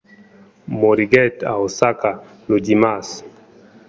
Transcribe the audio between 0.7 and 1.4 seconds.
moriguèt